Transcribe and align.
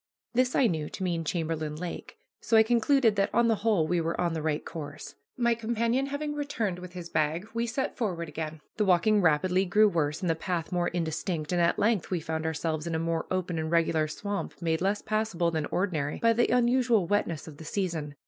This 0.33 0.55
I 0.55 0.65
knew 0.65 0.89
to 0.89 1.03
mean 1.03 1.23
Chamberlain 1.23 1.75
Lake. 1.75 2.17
So 2.39 2.57
I 2.57 2.63
concluded 2.63 3.15
that 3.17 3.29
on 3.35 3.49
the 3.49 3.57
whole 3.57 3.85
we 3.87 4.01
were 4.01 4.19
on 4.19 4.33
the 4.33 4.41
right 4.41 4.65
course. 4.65 5.13
My 5.37 5.53
companion 5.53 6.07
having 6.07 6.33
returned 6.33 6.79
with 6.79 6.93
his 6.93 7.07
bag, 7.11 7.47
we 7.53 7.67
set 7.67 7.95
forward 7.95 8.27
again. 8.27 8.61
The 8.77 8.85
walking 8.85 9.21
rapidly 9.21 9.63
grew 9.63 9.87
worse 9.87 10.21
and 10.21 10.27
the 10.27 10.33
path 10.33 10.71
more 10.71 10.87
indistinct, 10.87 11.51
and 11.51 11.61
at 11.61 11.77
length 11.77 12.09
we 12.09 12.19
found 12.19 12.47
ourselves 12.47 12.87
in 12.87 12.95
a 12.95 12.97
more 12.97 13.27
open 13.29 13.59
and 13.59 13.69
regular 13.69 14.07
swamp 14.07 14.59
made 14.59 14.81
less 14.81 15.03
passable 15.03 15.51
than 15.51 15.67
ordinary 15.67 16.17
by 16.17 16.33
the 16.33 16.49
unusual 16.49 17.05
wetness 17.05 17.47
of 17.47 17.57
the 17.57 17.63
season. 17.63 18.15